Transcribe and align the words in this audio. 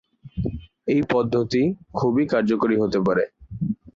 এই 0.87 1.01
পদ্ধতি 1.11 1.61
খুবই 1.99 2.23
কার্যকরী 2.33 2.75
হতে 2.81 2.99
পারে। 3.07 3.23